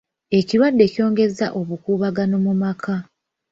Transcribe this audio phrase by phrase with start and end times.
[0.37, 2.95] Ekirwadde kyongezza obukuubagano mu maka.